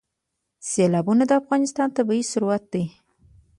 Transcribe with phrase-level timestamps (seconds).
[0.69, 2.83] سیلابونه د افغانستان طبعي ثروت دی.